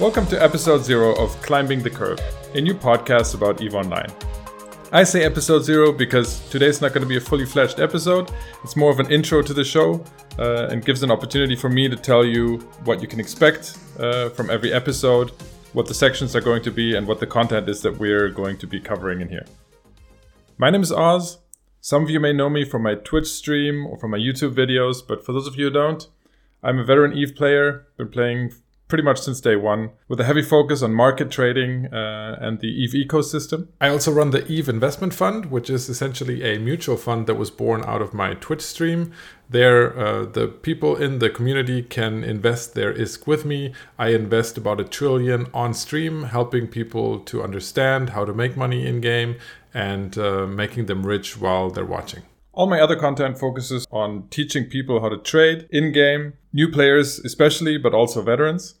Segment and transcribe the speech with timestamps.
[0.00, 2.20] Welcome to episode zero of Climbing the Curve,
[2.54, 4.06] a new podcast about EVE Online.
[4.92, 8.30] I say episode zero because today's not going to be a fully fledged episode.
[8.62, 10.04] It's more of an intro to the show
[10.38, 14.28] uh, and gives an opportunity for me to tell you what you can expect uh,
[14.28, 15.32] from every episode,
[15.72, 18.56] what the sections are going to be, and what the content is that we're going
[18.58, 19.46] to be covering in here.
[20.58, 21.38] My name is Oz.
[21.80, 24.98] Some of you may know me from my Twitch stream or from my YouTube videos,
[25.04, 26.06] but for those of you who don't,
[26.62, 28.52] I'm a veteran EVE player, been playing
[28.88, 32.68] pretty much since day one, with a heavy focus on market trading uh, and the
[32.68, 33.68] EVE ecosystem.
[33.80, 37.50] I also run the EVE Investment Fund, which is essentially a mutual fund that was
[37.50, 39.12] born out of my Twitch stream.
[39.50, 43.72] There, uh, the people in the community can invest their ISK with me.
[43.98, 48.86] I invest about a trillion on stream, helping people to understand how to make money
[48.86, 49.36] in game
[49.74, 52.22] and uh, making them rich while they're watching.
[52.58, 57.20] All my other content focuses on teaching people how to trade in game, new players
[57.20, 58.74] especially, but also veterans.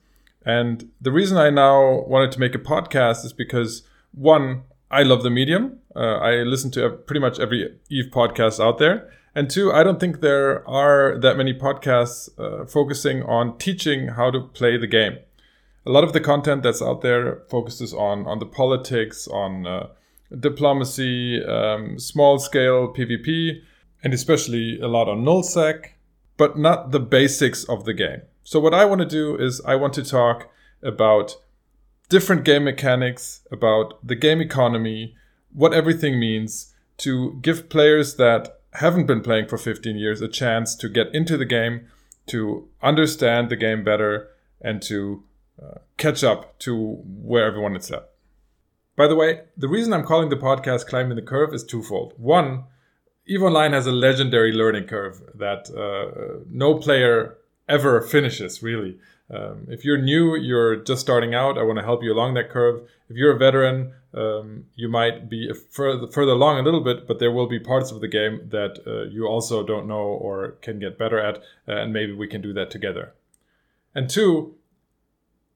[0.44, 5.22] And the reason I now wanted to make a podcast is because one, I love
[5.22, 5.78] the medium.
[5.94, 9.12] Uh, I listen to pretty much every Eve podcast out there.
[9.32, 14.32] And two, I don't think there are that many podcasts uh, focusing on teaching how
[14.32, 15.18] to play the game.
[15.86, 19.86] A lot of the content that's out there focuses on on the politics, on uh,
[20.36, 23.60] diplomacy, um, small scale PvP,
[24.02, 25.92] and especially a lot on nullsec,
[26.36, 28.22] but not the basics of the game.
[28.44, 30.50] So what I want to do is I want to talk
[30.82, 31.36] about
[32.08, 35.14] different game mechanics, about the game economy,
[35.52, 40.74] what everything means to give players that haven't been playing for 15 years a chance
[40.76, 41.86] to get into the game,
[42.26, 44.28] to understand the game better,
[44.60, 45.24] and to
[45.62, 48.10] uh, catch up to where everyone is at.
[48.98, 52.14] By the way, the reason I'm calling the podcast Climbing the Curve is twofold.
[52.16, 52.64] One,
[53.28, 58.98] EVE Online has a legendary learning curve that uh, no player ever finishes, really.
[59.30, 62.50] Um, if you're new, you're just starting out, I want to help you along that
[62.50, 62.88] curve.
[63.08, 67.20] If you're a veteran, um, you might be further, further along a little bit, but
[67.20, 70.80] there will be parts of the game that uh, you also don't know or can
[70.80, 71.36] get better at,
[71.68, 73.14] uh, and maybe we can do that together.
[73.94, 74.56] And two,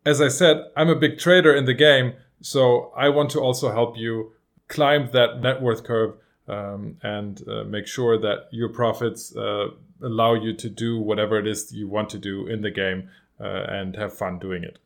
[0.06, 3.72] as I said, I'm a big trader in the game, so I want to also
[3.72, 4.32] help you
[4.68, 6.14] climb that net worth curve
[6.48, 9.68] um, and uh, make sure that your profits uh,
[10.02, 13.08] allow you to do whatever it is you want to do in the game
[13.40, 14.78] uh, and have fun doing it.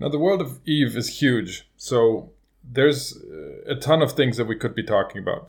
[0.00, 2.30] Now, the world of Eve is huge, so
[2.62, 5.48] there's uh, a ton of things that we could be talking about.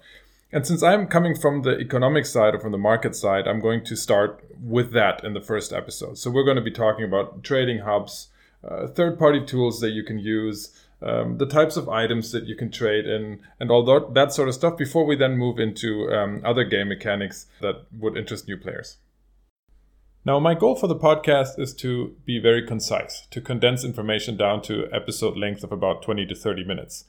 [0.52, 3.84] And since I'm coming from the economic side or from the market side, I'm going
[3.86, 6.18] to start with that in the first episode.
[6.18, 8.30] So, we're going to be talking about trading hubs,
[8.68, 10.72] uh, third party tools that you can use,
[11.02, 14.50] um, the types of items that you can trade in, and all that, that sort
[14.50, 18.58] of stuff before we then move into um, other game mechanics that would interest new
[18.58, 18.98] players.
[20.26, 24.62] Now, my goal for the podcast is to be very concise, to condense information down
[24.64, 27.06] to episode length of about 20 to 30 minutes.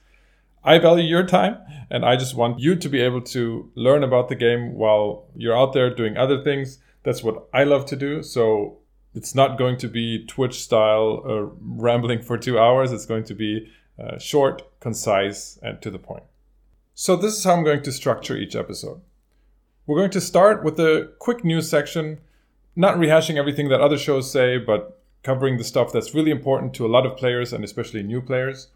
[0.62, 1.58] I value your time,
[1.90, 5.56] and I just want you to be able to learn about the game while you're
[5.56, 6.78] out there doing other things.
[7.02, 8.22] That's what I love to do.
[8.22, 8.78] So
[9.14, 12.92] it's not going to be Twitch style uh, rambling for two hours.
[12.92, 13.68] It's going to be
[14.00, 16.24] uh, short, concise, and to the point.
[16.94, 19.00] So, this is how I'm going to structure each episode.
[19.86, 22.20] We're going to start with a quick news section,
[22.76, 26.86] not rehashing everything that other shows say, but covering the stuff that's really important to
[26.86, 28.68] a lot of players and especially new players.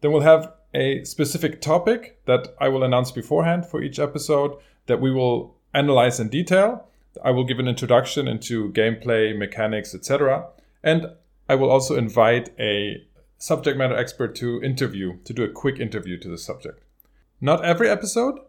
[0.00, 4.56] Then we'll have a specific topic that I will announce beforehand for each episode
[4.86, 6.86] that we will analyze in detail.
[7.24, 10.46] I will give an introduction into gameplay, mechanics, etc.
[10.82, 11.06] And
[11.48, 13.02] I will also invite a
[13.38, 16.82] subject matter expert to interview, to do a quick interview to the subject.
[17.40, 18.40] Not every episode,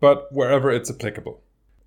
[0.00, 1.40] but wherever it's applicable.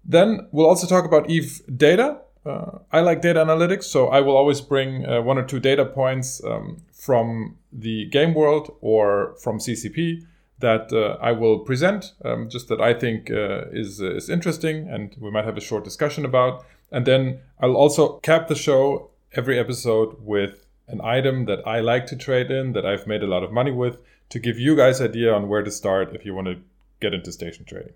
[0.03, 2.21] Then we'll also talk about EVE data.
[2.45, 5.85] Uh, I like data analytics, so I will always bring uh, one or two data
[5.85, 10.25] points um, from the game world or from CCP
[10.59, 15.15] that uh, I will present, um, just that I think uh, is, is interesting and
[15.19, 16.65] we might have a short discussion about.
[16.91, 22.05] And then I'll also cap the show every episode with an item that I like
[22.07, 23.99] to trade in, that I've made a lot of money with,
[24.29, 26.59] to give you guys idea on where to start if you want to
[26.99, 27.93] get into station trading.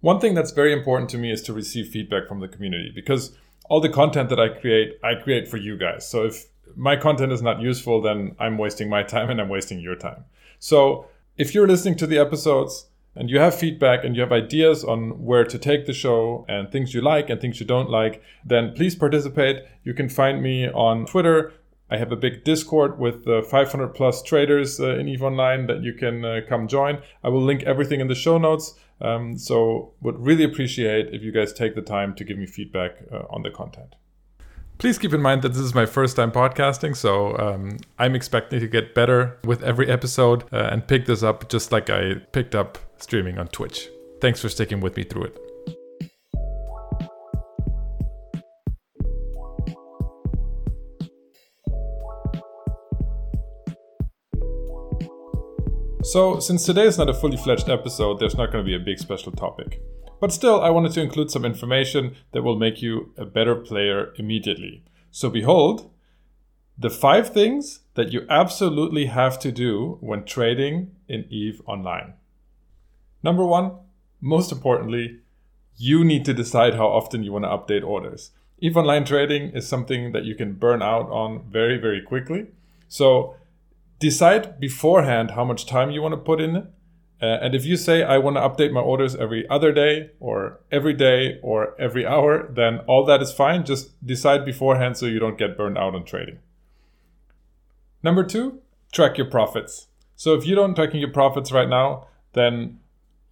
[0.00, 3.36] One thing that's very important to me is to receive feedback from the community because
[3.68, 6.08] all the content that I create, I create for you guys.
[6.08, 9.80] So if my content is not useful, then I'm wasting my time and I'm wasting
[9.80, 10.24] your time.
[10.58, 11.06] So
[11.36, 12.86] if you're listening to the episodes,
[13.18, 16.70] and you have feedback and you have ideas on where to take the show and
[16.70, 19.64] things you like and things you don't like, then please participate.
[19.82, 21.52] You can find me on Twitter.
[21.90, 25.82] I have a big Discord with uh, 500 plus traders uh, in EVE Online that
[25.82, 27.02] you can uh, come join.
[27.24, 28.74] I will link everything in the show notes.
[29.00, 32.98] Um, so, would really appreciate if you guys take the time to give me feedback
[33.12, 33.94] uh, on the content.
[34.78, 38.60] Please keep in mind that this is my first time podcasting, so um, I'm expecting
[38.60, 42.56] to get better with every episode uh, and pick this up just like I picked
[42.56, 43.88] up streaming on Twitch.
[44.20, 45.38] Thanks for sticking with me through it.
[56.04, 58.82] So, since today is not a fully fledged episode, there's not going to be a
[58.82, 59.82] big special topic.
[60.20, 64.14] But still, I wanted to include some information that will make you a better player
[64.16, 64.84] immediately.
[65.10, 65.90] So, behold,
[66.78, 72.14] the five things that you absolutely have to do when trading in EVE Online.
[73.28, 73.72] Number one,
[74.22, 75.18] most importantly,
[75.76, 78.30] you need to decide how often you want to update orders.
[78.60, 82.46] EVE Online trading is something that you can burn out on very, very quickly.
[82.88, 83.36] So,
[83.98, 86.64] decide beforehand how much time you want to put in it.
[87.20, 90.60] Uh, and if you say, I want to update my orders every other day, or
[90.72, 93.66] every day, or every hour, then all that is fine.
[93.66, 96.38] Just decide beforehand so you don't get burned out on trading.
[98.02, 99.88] Number two, track your profits.
[100.16, 102.78] So if you don't tracking your profits right now, then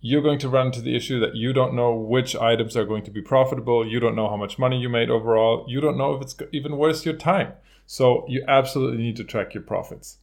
[0.07, 3.03] you're going to run into the issue that you don't know which items are going
[3.03, 3.85] to be profitable.
[3.85, 5.65] You don't know how much money you made overall.
[5.67, 7.55] You don't know if it's even worth your time.
[7.87, 10.19] So you absolutely need to track your profits.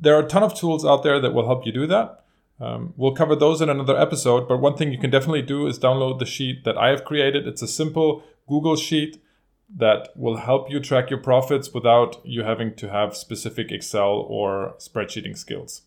[0.00, 2.24] There are a ton of tools out there that will help you do that.
[2.58, 5.78] Um, we'll cover those in another episode, but one thing you can definitely do is
[5.78, 7.46] download the sheet that I have created.
[7.46, 9.22] It's a simple Google sheet
[9.76, 14.74] that will help you track your profits without you having to have specific Excel or
[14.78, 15.82] spreadsheeting skills.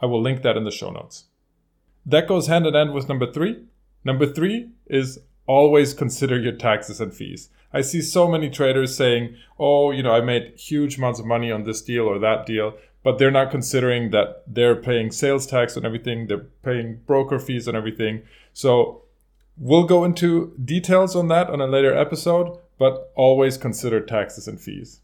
[0.00, 1.24] I will link that in the show notes.
[2.08, 3.62] That goes hand in hand with number three.
[4.04, 7.50] Number three is always consider your taxes and fees.
[7.72, 11.52] I see so many traders saying, oh, you know, I made huge amounts of money
[11.52, 15.76] on this deal or that deal but they're not considering that they're paying sales tax
[15.76, 18.22] and everything, they're paying broker fees and everything.
[18.52, 19.02] So
[19.56, 24.60] we'll go into details on that on a later episode, but always consider taxes and
[24.60, 25.00] fees.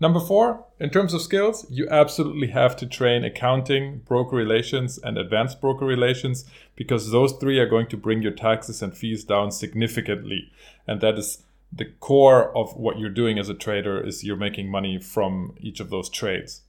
[0.00, 5.18] Number four, in terms of skills, you absolutely have to train accounting, broker relations, and
[5.18, 9.50] advanced broker relations because those three are going to bring your taxes and fees down
[9.50, 10.50] significantly.
[10.86, 14.70] And that is the core of what you're doing as a trader is you're making
[14.70, 16.62] money from each of those trades.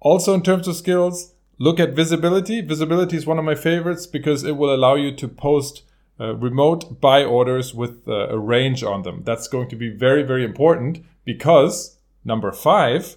[0.00, 2.60] Also, in terms of skills, look at visibility.
[2.60, 5.84] Visibility is one of my favorites because it will allow you to post
[6.20, 9.22] uh, remote buy orders with uh, a range on them.
[9.24, 13.16] That's going to be very, very important because number five,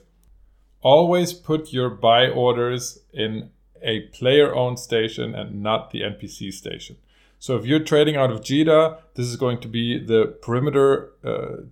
[0.81, 3.49] always put your buy orders in
[3.81, 6.97] a player owned station and not the NPC station.
[7.39, 11.63] So if you're trading out of JITA, this is going to be the perimeter uh,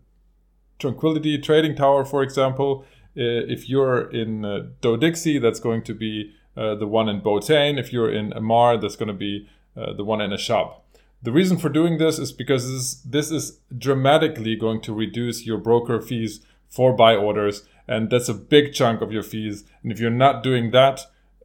[0.79, 2.85] tranquility trading tower, for example.
[3.17, 7.79] Uh, if you're in uh, Dodixie, that's going to be uh, the one in Botane.
[7.79, 10.73] If you're in Amarr, that's going to be the one in Ashab.
[11.21, 15.45] The reason for doing this is because this is, this is dramatically going to reduce
[15.45, 19.63] your broker fees for buy orders, and that's a big chunk of your fees.
[19.83, 21.01] And if you're not doing that,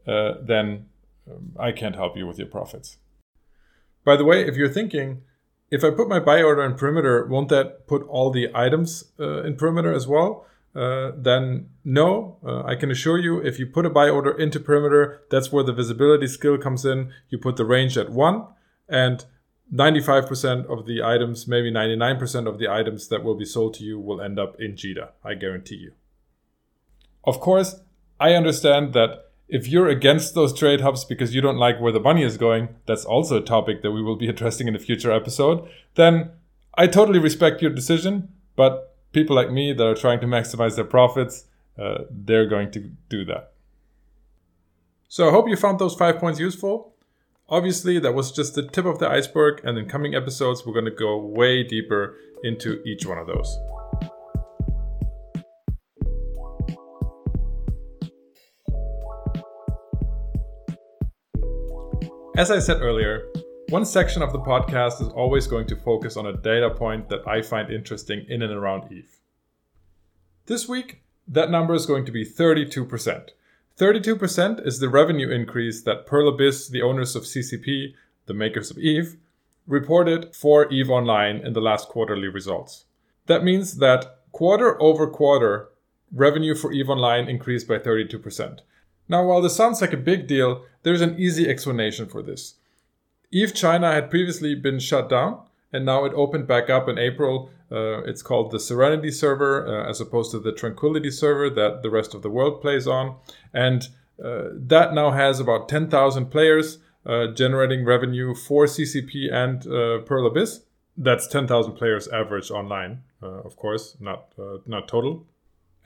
[0.07, 0.87] uh, then
[1.31, 2.99] um, I can't help you with your profits.
[4.05, 5.23] By the way, if you're thinking,
[5.71, 9.43] if I put my buy order in perimeter, won't that put all the items uh,
[9.43, 10.47] in perimeter as well?
[10.75, 14.59] uh, then no, uh, I can assure you, if you put a buy order into
[14.59, 17.13] perimeter, that's where the visibility skill comes in.
[17.29, 18.47] You put the range at one,
[18.89, 19.25] and
[19.73, 23.99] 95% of the items, maybe 99% of the items that will be sold to you
[23.99, 25.11] will end up in JITA.
[25.25, 25.93] I guarantee you.
[27.25, 27.81] Of course,
[28.21, 32.01] I understand that if you're against those trade hubs because you don't like where the
[32.01, 35.13] money is going, that's also a topic that we will be addressing in a future
[35.13, 36.31] episode, then
[36.77, 40.85] I totally respect your decision, but people like me that are trying to maximize their
[40.85, 41.45] profits,
[41.79, 43.53] uh, they're going to do that.
[45.09, 46.94] So I hope you found those five points useful.
[47.51, 50.87] Obviously, that was just the tip of the iceberg, and in coming episodes, we're going
[50.87, 53.59] to go way deeper into each one of those.
[62.35, 63.29] As I said earlier,
[63.69, 67.29] one section of the podcast is always going to focus on a data point that
[67.29, 69.21] I find interesting in and around EVE.
[70.47, 73.29] This week, that number is going to be 32%.
[73.79, 77.95] 32% is the revenue increase that Pearl Abyss, the owners of CCP,
[78.27, 79.17] the makers of Eve,
[79.67, 82.85] reported for EVE Online in the last quarterly results.
[83.27, 85.71] That means that quarter over quarter,
[86.13, 88.61] revenue for EVE Online increased by 32%.
[89.09, 92.55] Now, while this sounds like a big deal, there's an easy explanation for this.
[93.33, 95.41] EVE China had previously been shut down,
[95.73, 97.51] and now it opened back up in April.
[97.71, 101.91] Uh, it's called the Serenity server, uh, as opposed to the Tranquility server that the
[101.91, 103.17] rest of the world plays on.
[103.53, 103.89] And
[104.23, 110.27] uh, that now has about 10,000 players uh, generating revenue for CCP and uh, Pearl
[110.27, 110.61] Abyss.
[110.97, 114.33] That's 10,000 players average online uh, of course, not
[114.67, 115.27] not total.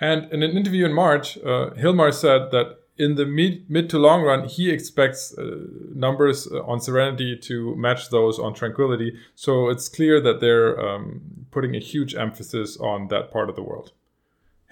[0.01, 4.23] And in an interview in March, Hilmar said that in the mid, mid to long
[4.23, 5.57] run, he expects uh,
[5.95, 9.17] numbers on Serenity to match those on Tranquility.
[9.37, 13.63] So it's clear that they're um, putting a huge emphasis on that part of the
[13.63, 13.93] world.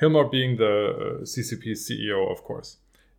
[0.01, 2.79] Hilmar being the CCP CEO, of course.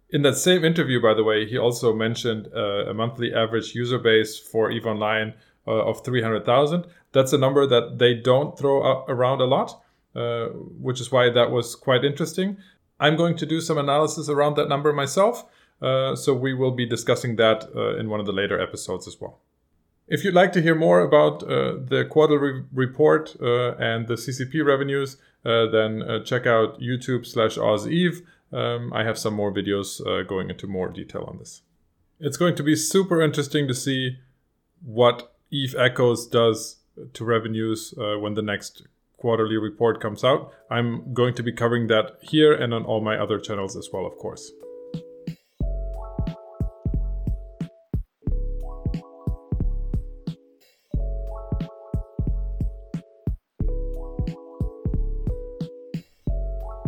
[0.10, 4.00] In that same interview, by the way, he also mentioned uh, a monthly average user
[4.00, 5.34] base for EVE Online
[5.68, 6.86] uh, of 300,000.
[7.12, 9.82] That's a number that they don't throw around a lot,
[10.16, 10.48] uh,
[10.80, 12.58] which is why that was quite interesting.
[13.00, 15.44] I'm going to do some analysis around that number myself,
[15.82, 19.20] uh, so we will be discussing that uh, in one of the later episodes as
[19.20, 19.40] well.
[20.08, 25.18] If you'd like to hear more about uh, the quarterly report and the CCP revenues,
[25.44, 28.22] then check out YouTube slash OzEve
[28.52, 31.62] um, I have some more videos uh, going into more detail on this.
[32.20, 34.18] It's going to be super interesting to see
[34.82, 36.78] what Eve Echoes does
[37.14, 38.84] to revenues uh, when the next
[39.18, 40.52] quarterly report comes out.
[40.70, 44.06] I'm going to be covering that here and on all my other channels as well,
[44.06, 44.52] of course.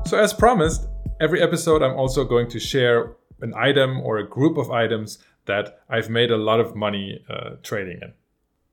[0.09, 0.87] So, as promised,
[1.21, 5.81] Every episode, I'm also going to share an item or a group of items that
[5.89, 8.13] I've made a lot of money uh, trading in.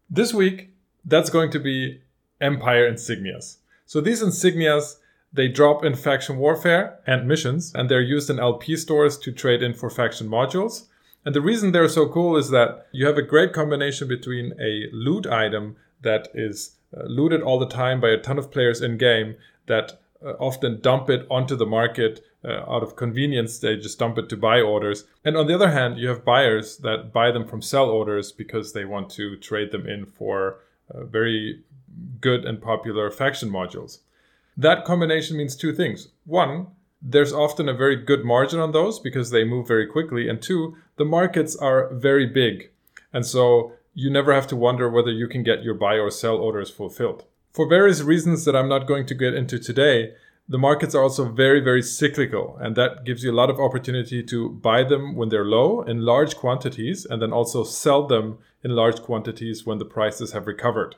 [0.09, 0.71] This week,
[1.05, 2.03] that's going to be
[2.41, 3.57] Empire insignias.
[3.85, 4.99] So these insignias,
[5.33, 9.61] they drop in faction warfare and missions, and they're used in LP stores to trade
[9.61, 10.87] in for faction modules.
[11.25, 14.87] And the reason they're so cool is that you have a great combination between a
[14.93, 18.99] loot item that is uh, looted all the time by a ton of players in
[18.99, 19.35] game
[19.67, 23.59] that uh, often dump it onto the market uh, out of convenience.
[23.59, 25.05] They just dump it to buy orders.
[25.25, 28.73] And on the other hand, you have buyers that buy them from sell orders because
[28.73, 30.61] they want to trade them in for
[30.93, 31.63] uh, very
[32.21, 33.99] good and popular faction modules.
[34.57, 36.09] That combination means two things.
[36.25, 36.69] One,
[37.03, 40.29] there's often a very good margin on those because they move very quickly.
[40.29, 42.71] And two, the markets are very big.
[43.13, 46.37] And so you never have to wonder whether you can get your buy or sell
[46.37, 47.25] orders fulfilled.
[47.57, 50.13] For various reasons that I'm not going to get into today,
[50.47, 54.23] the markets are also very, very cyclical, and that gives you a lot of opportunity
[54.25, 58.73] to buy them when they're low in large quantities and then also sell them in
[58.73, 60.97] large quantities when the prices have recovered.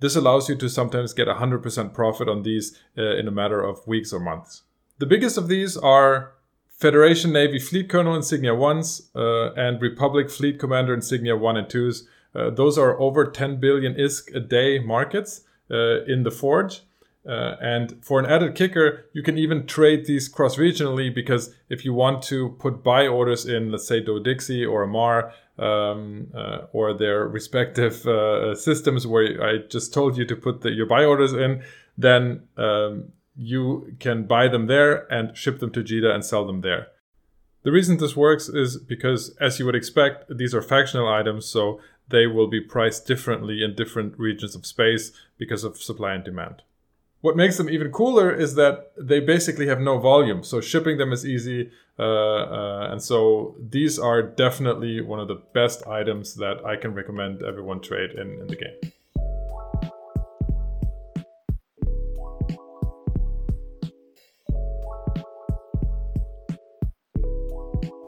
[0.00, 3.86] This allows you to sometimes get 100% profit on these uh, in a matter of
[3.86, 4.62] weeks or months.
[4.98, 6.32] The biggest of these are
[6.68, 12.02] Federation Navy Fleet Colonel Insignia 1s uh, and Republic Fleet Commander Insignia 1 and 2s.
[12.34, 15.42] Uh, those are over 10 billion ISK a day markets
[15.72, 16.82] uh, in the forge.
[17.24, 21.84] Uh, and for an added kicker, you can even trade these cross regionally because if
[21.84, 26.92] you want to put buy orders in, let's say Dodixie or Amarr um, uh, or
[26.92, 31.32] their respective uh, systems where I just told you to put the, your buy orders
[31.32, 31.62] in,
[31.96, 36.60] then um, you can buy them there and ship them to Jita and sell them
[36.62, 36.88] there.
[37.62, 41.80] The reason this works is because, as you would expect, these are factional items, so
[42.12, 46.62] they will be priced differently in different regions of space because of supply and demand.
[47.22, 51.12] What makes them even cooler is that they basically have no volume, so shipping them
[51.12, 51.70] is easy.
[51.98, 56.94] Uh, uh, and so these are definitely one of the best items that I can
[56.94, 58.92] recommend everyone trade in, in the game.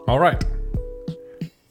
[0.08, 0.44] All right.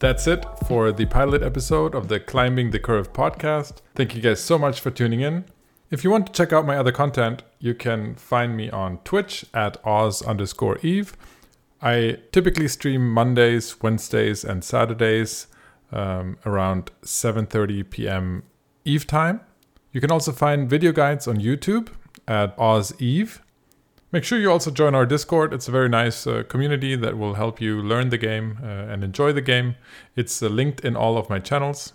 [0.03, 3.75] That's it for the pilot episode of the Climbing the Curve podcast.
[3.95, 5.45] Thank you guys so much for tuning in.
[5.91, 9.45] If you want to check out my other content, you can find me on Twitch
[9.53, 11.15] at Oz underscore Eve.
[11.81, 15.48] I typically stream Mondays, Wednesdays, and Saturdays
[15.93, 18.43] um, around 7:30 p.m.
[18.83, 19.39] Eve time.
[19.93, 21.88] You can also find video guides on YouTube
[22.27, 23.41] at Oz Eve.
[24.13, 25.55] Make sure you also join our Discord.
[25.55, 29.03] It's a very nice uh, community that will help you learn the game uh, and
[29.03, 29.74] enjoy the game.
[30.15, 31.93] It's uh, linked in all of my channels.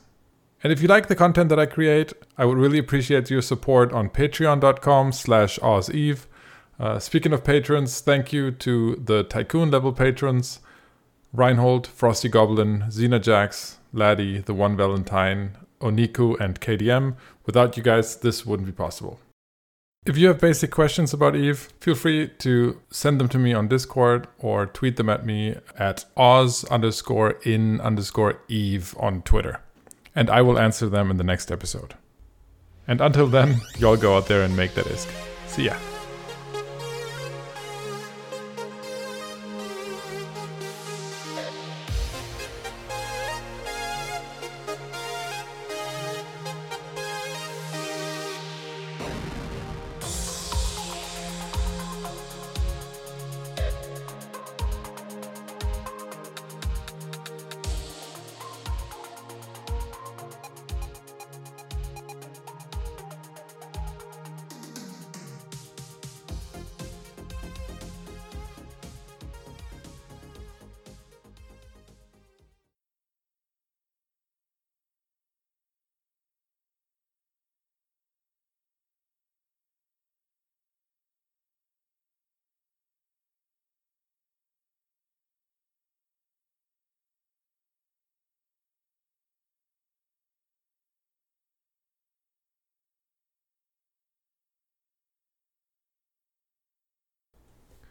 [0.65, 3.93] And if you like the content that I create, I would really appreciate your support
[3.93, 6.27] on patreon.com slash ozeve.
[6.81, 10.59] Uh, speaking of patrons, thank you to the Tycoon level patrons,
[11.33, 17.15] Reinhold, Frosty Goblin, Xena Jax, Laddie, The One Valentine, Oniku, and KDM.
[17.47, 19.21] Without you guys, this wouldn't be possible.
[20.07, 23.69] If you have basic questions about Eve, feel free to send them to me on
[23.69, 29.61] Discord or tweet them at me at Oz underscore in underscore Eve on Twitter.
[30.15, 31.95] And I will answer them in the next episode.
[32.87, 35.11] And until then, y'all go out there and make that ISK.
[35.47, 35.77] See ya.